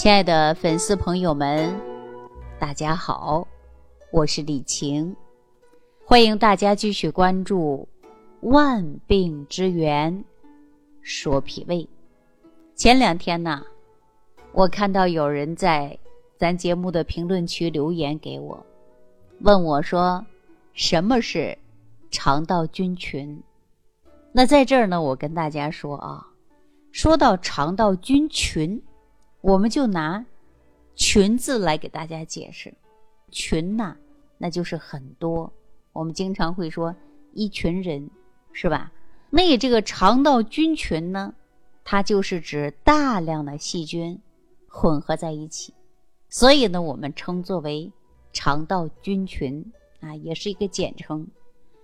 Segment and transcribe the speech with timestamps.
[0.00, 1.78] 亲爱的粉丝朋友们，
[2.58, 3.46] 大家好，
[4.10, 5.14] 我是李晴，
[6.06, 7.86] 欢迎大家继续关注
[8.48, 10.24] 《万病之源
[11.02, 11.84] 说脾胃》。
[12.74, 13.62] 前两天呢，
[14.52, 15.98] 我看到有人在
[16.38, 18.64] 咱节目的评论区留言给我，
[19.40, 20.24] 问我说
[20.72, 21.58] ：“什么是
[22.10, 23.38] 肠道菌群？”
[24.32, 26.26] 那在这儿呢，我跟大家说啊，
[26.90, 28.82] 说到肠道菌群。
[29.42, 30.26] 我们就拿
[30.94, 32.74] “群”字来给大家解释
[33.32, 33.96] ，“群”呐，
[34.36, 35.52] 那就是很多。
[35.92, 36.94] 我们经常会说
[37.32, 38.10] 一群人，
[38.52, 38.92] 是吧？
[39.30, 41.34] 那这个肠道菌群呢，
[41.84, 44.20] 它就是指大量的细菌
[44.68, 45.72] 混合在一起，
[46.28, 47.90] 所以呢，我们称作为
[48.32, 51.26] 肠道菌群啊，也是一个简称。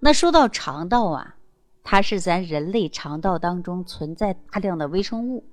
[0.00, 1.36] 那说到肠道啊，
[1.82, 5.44] 它是咱人类肠道当中存在大量的微生物，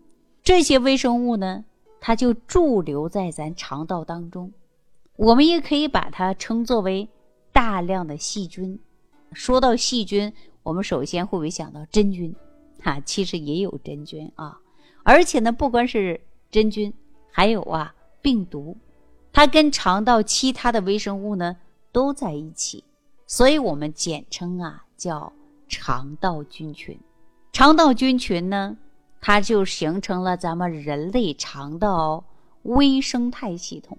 [0.43, 1.63] 这些微生物呢。
[2.07, 4.53] 它就驻留在咱肠道当中，
[5.15, 7.09] 我们也可以把它称作为
[7.51, 8.79] 大量的细菌。
[9.33, 12.35] 说到细菌，我们首先会不会想到真菌？
[12.79, 14.59] 哈，其实也有真菌啊。
[15.01, 16.21] 而且呢，不光是
[16.51, 16.93] 真菌，
[17.31, 18.77] 还有啊病毒，
[19.33, 21.57] 它跟肠道其他的微生物呢
[21.91, 22.83] 都在一起，
[23.25, 25.33] 所以我们简称啊叫
[25.67, 26.95] 肠道菌群。
[27.51, 28.77] 肠道菌群呢？
[29.27, 32.23] 它就形成了咱们人类肠道
[32.61, 33.97] 微生态系统。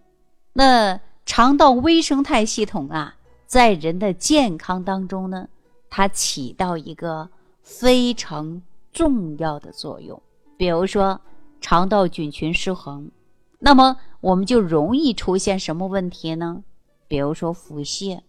[0.53, 5.49] 那肠道微生态系统啊，在人的健康当中呢，
[5.91, 7.29] 它起到一个
[7.61, 10.23] 非常重要的作用。
[10.57, 11.21] 比如说，
[11.61, 13.11] 肠道菌群失衡，
[13.59, 16.63] 那么我们就容易出现什么问题呢？
[17.09, 18.21] 比如说腹泻、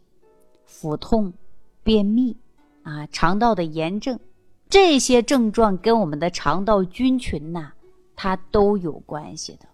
[0.66, 1.32] 腹痛、
[1.84, 2.38] 便秘
[2.82, 4.20] 啊，肠道的炎症。
[4.70, 7.72] 这些症状跟我们的肠道菌群呐，
[8.16, 9.66] 它都有关系的。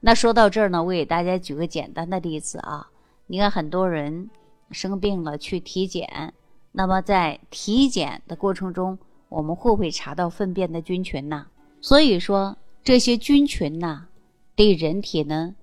[0.00, 2.88] 那说到这儿呢，我给大家举个简单的例子啊。
[3.26, 4.30] 你看，很多人
[4.70, 6.32] 生病了去体检，
[6.70, 8.96] 那么在体检的过程中，
[9.28, 11.48] 我们会不会查到粪便的菌群呢？
[11.80, 14.06] 所以说，这些菌群呐，
[14.54, 15.56] 对人体呢，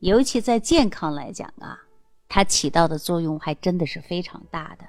[0.00, 1.78] 尤其在健康来讲啊，
[2.26, 4.86] 它起到的作用还真的是非常大的。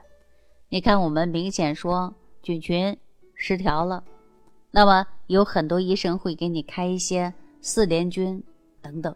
[0.70, 2.98] 你看，我们明显说菌群。
[3.48, 4.04] 失调了，
[4.72, 8.42] 那么有很多医生会给你开一些四联菌
[8.82, 9.16] 等等，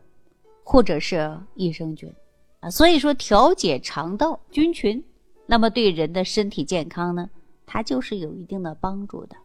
[0.64, 2.14] 或者是益生菌
[2.60, 2.70] 啊。
[2.70, 5.04] 所以说调节肠道菌群，
[5.48, 7.28] 那么对人的身体健康呢，
[7.66, 9.36] 它就是有一定的帮助的。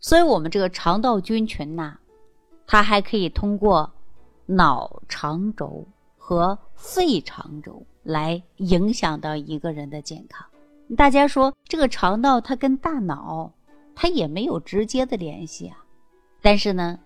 [0.00, 1.98] 所以我们这个肠道菌群呐，
[2.66, 3.92] 它还可以通过
[4.46, 5.86] 脑肠轴
[6.16, 10.46] 和肺肠轴来影响到一个人的健康。
[10.96, 13.52] 大家说这个肠道它跟大脑。
[13.94, 15.84] 它也没有直接的联系啊，
[16.42, 16.98] 但是呢，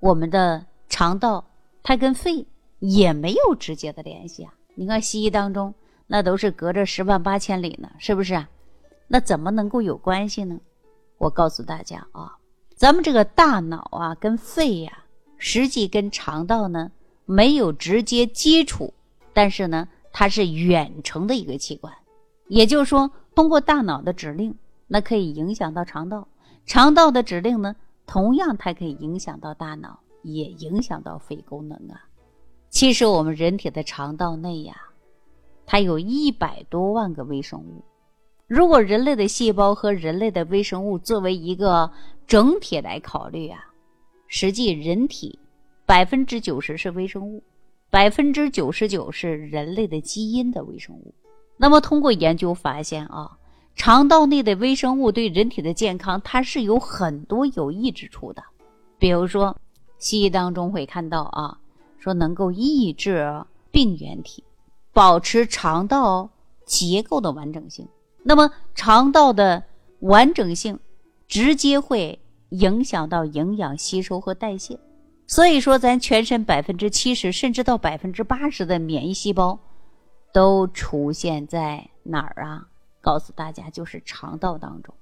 [0.00, 1.44] 我们的肠道
[1.82, 2.46] 它跟肺
[2.80, 4.52] 也没有直接的联系啊。
[4.74, 5.72] 你看西医当中
[6.06, 8.48] 那都是隔着十万八千里呢，是不是啊？
[9.08, 10.58] 那怎么能够有关系呢？
[11.18, 12.36] 我告诉大家啊，
[12.74, 15.04] 咱们这个大脑啊跟肺呀，
[15.38, 16.90] 实际跟肠道呢
[17.24, 18.92] 没有直接接触，
[19.32, 21.94] 但是呢它是远程的一个器官，
[22.48, 24.54] 也就是说通过大脑的指令。
[24.88, 26.28] 那可以影响到肠道，
[26.64, 27.74] 肠道的指令呢，
[28.06, 32.06] 同样它可以影响到大脑，也影响到肺功能啊。
[32.70, 34.76] 其实我们人体的肠道内呀，
[35.66, 37.82] 它有一百多万个微生物。
[38.46, 41.90] 如果人类的细胞和人类的微生物作为一个
[42.28, 43.58] 整体来考虑啊，
[44.28, 45.36] 实际人体
[45.84, 47.42] 百分之九十是微生物，
[47.90, 51.12] 百分之九十九是人类的基因的微生物。
[51.56, 53.36] 那么通过研究发现啊。
[53.76, 58.42] 肠道内的微生物对人体的健康，它是有很多有益之处的。
[58.98, 59.54] 比如说，
[59.98, 61.58] 西医当中会看到啊，
[61.98, 64.42] 说能够抑制病原体，
[64.92, 66.28] 保持肠道
[66.64, 67.86] 结构的完整性。
[68.22, 69.62] 那么，肠道的
[70.00, 70.80] 完整性
[71.28, 74.80] 直接会影响到营养吸收和代谢。
[75.26, 79.58] 所以说，咱全身百分之七十甚至到百分之八十的免疫细胞，
[80.32, 82.66] 都出现在哪儿啊？
[83.06, 84.92] 告诉大家，就是肠道当中，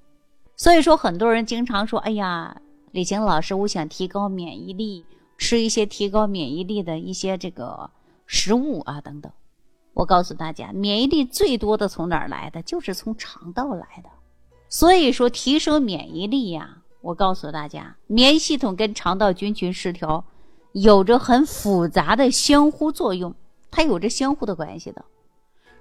[0.55, 2.61] 所以说很多人经常说：“哎呀，
[2.91, 5.03] 李晴老师，我想提高免疫力，
[5.39, 7.89] 吃一些提高免疫力的一些这个
[8.27, 9.31] 食物啊，等等。”
[9.95, 12.61] 我告诉大家，免疫力最多的从哪儿来的？
[12.61, 14.09] 就是从肠道来的。
[14.69, 20.23] 所以说，提升免疫力呀，我告诉大家，免疫系统跟肠道菌群失调
[20.73, 23.33] 有着很复杂的相互作用，
[23.71, 25.03] 它有着相互的关系的。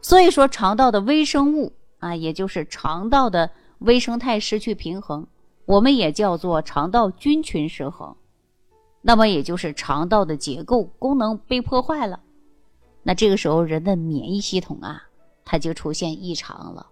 [0.00, 1.74] 所以说，肠道的微生物。
[2.04, 5.26] 啊，也就是肠道的微生态失去平衡，
[5.64, 8.14] 我们也叫做肠道菌群失衡。
[9.00, 12.20] 那么也就是肠道的结构功能被破坏了。
[13.02, 15.02] 那这个时候人的免疫系统啊，
[15.46, 16.86] 它就出现异常了，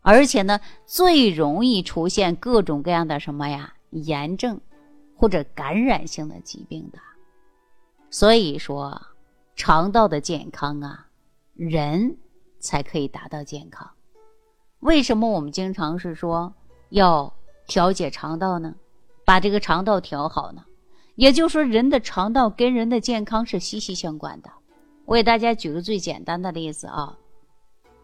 [0.00, 4.60] 而且呢，最容易出现各种各样的什么呀炎症
[5.16, 6.98] 或者感染性的疾病的。
[8.10, 9.00] 所以说，
[9.54, 11.06] 肠道的健康啊，
[11.54, 12.16] 人
[12.60, 13.90] 才可以达到健康。
[14.82, 16.52] 为什么我们经常是说
[16.90, 17.32] 要
[17.66, 18.74] 调节肠道呢？
[19.24, 20.64] 把这个肠道调好呢？
[21.14, 24.50] 也就是说，人的肠道跟人的健康是息息相关的。
[25.04, 27.16] 我给大家举个最简单的例子啊，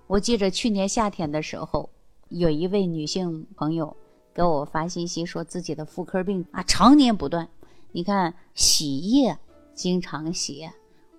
[0.06, 1.90] 我记着去年夏天的时候，
[2.28, 3.96] 有一位女性朋友
[4.32, 7.48] 给我发信息，说自己的妇科病啊常年不断。
[7.92, 9.36] 你看，洗液。
[9.74, 10.68] 经常洗，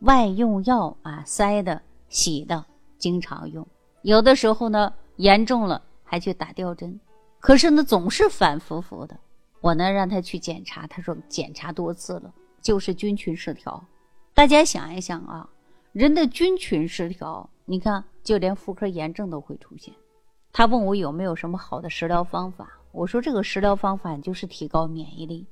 [0.02, 2.66] 外用药啊，塞的、洗的，
[2.98, 3.66] 经常用。
[4.02, 6.98] 有的时候呢，严重了还去打吊针，
[7.42, 9.19] 可是呢，总是反复复的。
[9.60, 13.83] 我呢，让他去检查，他说检查多次了，就是菌群失调。
[14.33, 15.50] 大家想一想啊，
[15.92, 19.94] 人的菌群失调，你看，就连妇科炎症都会出现。
[20.54, 25.45] 他问我有没有什么好的食疗方法，我说这个食疗方法就是提高免疫力。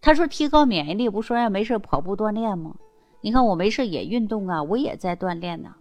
[0.00, 2.76] 他说：“提高免疫力，不说呀，没事跑步锻炼吗？
[3.20, 5.74] 你看我没事也运动啊，我也在锻炼呢。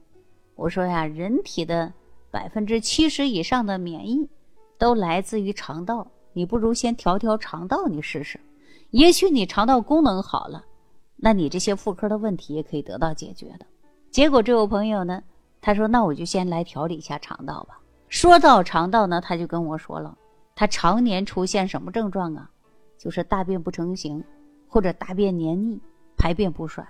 [0.56, 1.94] 我说呀，人体的
[2.32, 4.28] 百分之七十以上的免疫
[4.78, 8.40] 都来自于肠道，你不如先调调肠道，你试试，
[8.92, 10.64] 也许你肠道功能好了，
[11.16, 13.66] 那你这些妇科的问题也可以得到解决的。
[14.12, 15.24] 结果这位朋友呢，
[15.62, 17.80] 他说：那我就先来调理一下肠道吧。
[18.10, 20.18] 说到肠道呢，他就跟我说了，
[20.56, 22.50] 他常年出现什么症状啊？”
[22.98, 24.24] 就是大便不成形，
[24.68, 25.80] 或者大便黏腻，
[26.18, 26.86] 排便不爽，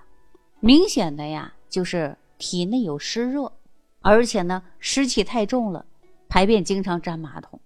[0.62, 3.51] 明显的呀，就是体内有湿热，
[4.09, 5.83] 而且呢，湿气太重了，
[6.30, 7.59] 排便经常粘马桶，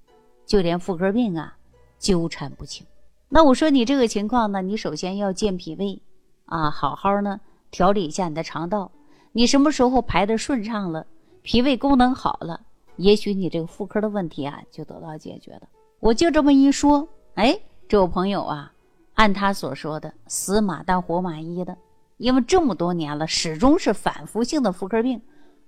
[0.44, 1.56] 就连妇科病啊，
[2.00, 2.84] 纠缠不清。
[3.30, 6.02] 那我说你这个情况呢，你首先要健脾胃，
[6.46, 7.40] 啊，好好呢
[7.70, 8.90] 调理一下你的肠道。
[9.34, 11.06] 你什么时候排的顺畅了，
[11.44, 12.62] 脾胃功能好了，
[12.96, 15.62] 也许你这个妇科的问题啊就得到解决了。
[16.00, 17.60] 我就这么一说，哎。
[17.88, 18.72] 这位朋友啊，
[19.16, 21.78] 按他所说的死马当活马医的，
[22.18, 25.22] 因为这么多年了，始终是反复性的妇科病，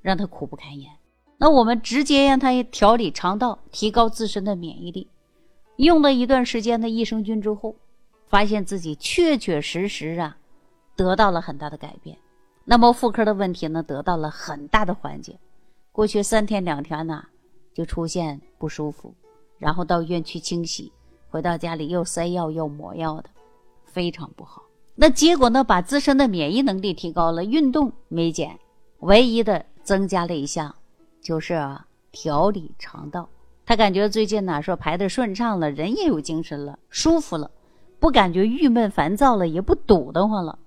[0.04, 0.92] 让他苦不堪言。
[1.40, 5.10] 那我们直接让他调理肠道，提高自身的免疫力。
[5.78, 7.76] 用了一段时间的益生菌之后，
[8.28, 10.38] 发现自己确确实实啊，
[10.96, 12.16] 得到了很大的改变。
[12.64, 15.40] 那么妇科的问题呢，得到了很大的缓解。
[15.92, 17.26] 过去三天两天呢，
[17.74, 19.14] 就出现不舒服，
[19.58, 20.92] 然后到医院去清洗。
[21.30, 23.30] 回到家里又塞药又抹药的，
[23.86, 24.62] 非常不好。
[24.96, 25.64] 那结果呢？
[25.64, 28.60] 把自身的免疫能力提高了，运动没减，
[29.00, 30.74] 唯一的增加了一项，
[31.22, 31.78] 就是
[32.12, 33.30] 调理肠道。
[33.66, 37.50] 他感觉最近呢，说排的顺畅了，人也有精神了，舒服了，
[38.00, 40.60] 不感觉郁闷烦躁了，也不堵得慌了。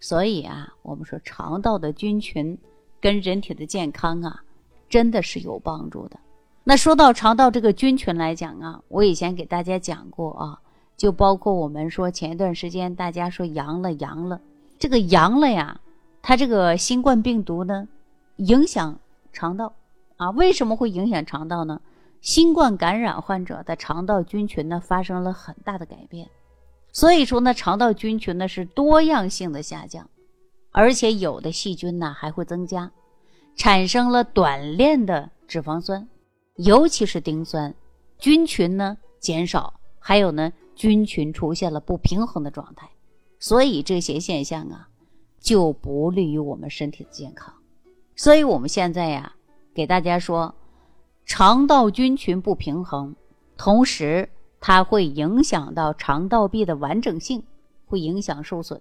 [0.00, 2.58] 所以啊，我们说肠道的菌群
[3.00, 4.42] 跟人体的健康啊，
[4.88, 6.18] 真的是有帮助的。
[6.62, 10.60] 那说到肠道这个菌群来讲啊，我以前给大家讲过啊，
[10.96, 14.40] 就包括我们说前一段时间大家说阳了阳了，
[14.78, 15.80] 这个阳了呀，
[16.20, 17.88] 它这个新冠病毒呢，
[18.36, 18.98] 影响
[19.32, 19.74] 肠道
[20.16, 21.80] 啊，为什么会影响肠道呢？
[22.20, 26.30] 新冠感染患者的肠道菌群呢发生了很大的改变，
[26.90, 30.08] 所以说呢，肠道菌群呢是多样性的下降，
[30.70, 32.90] 而且有的细菌呢还会增加，
[33.56, 36.08] 产生了短链的脂肪酸。
[36.56, 37.74] 尤其是丁酸，
[38.18, 42.88] 菌群呢减少，还有呢菌群出现了不平衡的状态，
[43.38, 44.88] 所以这些现象啊
[45.40, 47.52] 就不利于我们身体的健康。
[48.16, 49.34] 所以我们现在呀
[49.74, 50.54] 给大家说，
[51.26, 53.14] 肠道菌群不平衡，
[53.56, 54.28] 同时
[54.60, 57.44] 它会影响到肠道壁的完整性，
[57.86, 58.80] 会影响受损。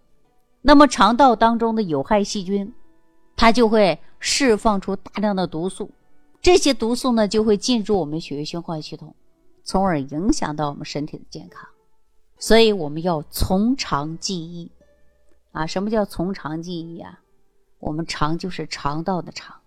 [0.61, 2.73] 那么肠道当中的有害细菌，
[3.35, 5.91] 它就会释放出大量的毒素。
[6.41, 9.15] 这些毒素呢，就会进入我们血液循环系统，
[9.63, 11.67] 从而影响到我们身体的健康。
[12.37, 14.69] 所以我们要从长计议
[15.53, 15.65] 啊！
[15.65, 17.21] 什么叫从长计议啊？
[17.83, 19.57] 我们肠就是肠道的肠，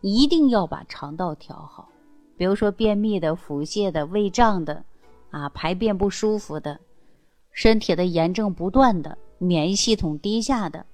[0.00, 1.90] 一定要把肠道调好。
[2.38, 4.84] 比如说便秘的、腹泻的、胃胀的，
[5.30, 6.80] 啊，排便不舒服的，
[7.52, 10.86] 身体的炎症不断的，免疫系统低下的，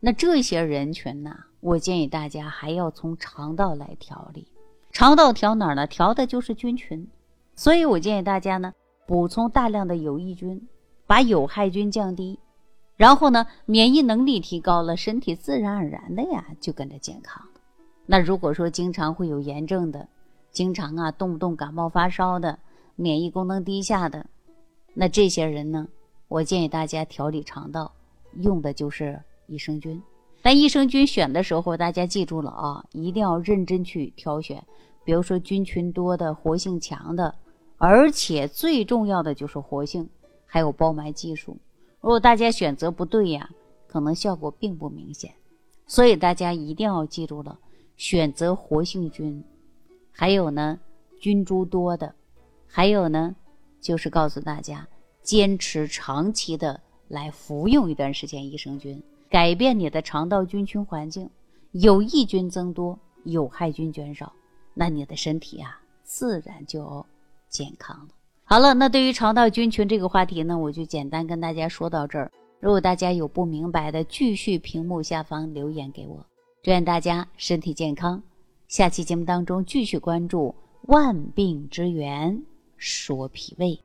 [0.00, 4.46] 那这些人群呢，我建议大家还要从肠道来调理。
[4.90, 5.86] 肠道调哪儿呢？
[5.86, 7.06] 调的就是菌群，
[7.54, 8.72] 所以我建议大家呢，
[9.06, 10.66] 补充大量的有益菌，
[11.06, 12.38] 把有害菌降低，
[12.96, 17.42] 然后呢，免疫能力提高了，身体自然而然的呀就跟着健康。
[18.06, 20.08] 那如果说经常会有炎症的，
[20.50, 22.58] 经常啊动不动感冒发烧的，
[22.94, 24.26] 免疫功能低下的，
[24.94, 25.88] 那这些人呢，
[26.28, 27.90] 我建议大家调理肠道，
[28.40, 30.00] 用的就是益生菌。
[30.42, 34.62] 但益生菌选的时候，大家记住了啊，一定要认真去挑选。
[35.04, 37.34] 比如说菌群多的、活性强的，
[37.78, 40.08] 而且最重要的就是活性，
[40.46, 41.56] 还有包埋技术。
[42.02, 43.48] 如果大家选择不对呀，
[43.86, 45.32] 可能效果并不明显。
[45.86, 47.58] 所以大家一定要记住了，
[47.96, 49.42] 选择活性菌，
[50.10, 50.80] 还有呢
[51.20, 52.12] 菌株多的，
[52.66, 53.36] 还有呢
[53.80, 54.88] 就是告诉大家，
[55.22, 59.00] 坚持长期的来服用一段时间益生菌。
[59.30, 61.30] 改变你的肠道菌群环境，
[61.70, 64.32] 有益菌增多，有害菌减少，
[64.74, 67.06] 那你的身体啊，自然就
[67.48, 68.08] 健康了。
[68.52, 72.30] 好了，那对于肠道菌群这个话题呢，我就简单跟大家说到这儿。
[72.60, 76.26] 如果大家有不明白的，继续屏幕下方留言给我。
[76.62, 78.22] 祝愿大家身体健康。
[78.68, 82.42] 下期节目当中继续关注万病之源，
[82.76, 83.80] 说脾胃。